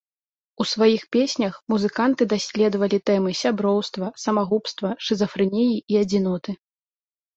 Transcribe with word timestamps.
У 0.63 0.65
сваіх 0.69 1.03
песнях 1.15 1.59
музыканты 1.73 2.27
даследавалі 2.33 2.99
тэмы 3.11 3.31
сяброўства, 3.43 4.11
самагубства, 4.25 4.89
шызафрэніі 5.09 5.75
і 5.95 6.03
адзіноты. 6.05 6.51